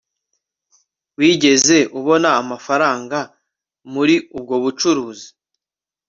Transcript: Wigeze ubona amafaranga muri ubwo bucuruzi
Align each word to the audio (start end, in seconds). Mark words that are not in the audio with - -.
Wigeze 1.17 1.77
ubona 1.99 2.29
amafaranga 2.41 3.17
muri 3.93 4.15
ubwo 4.37 4.55
bucuruzi 4.63 5.29